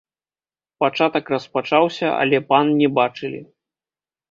Пачатак 0.83 1.25
распачаўся, 1.33 2.07
але 2.23 2.37
пан 2.49 2.75
не 2.83 2.87
бачылі. 2.99 3.45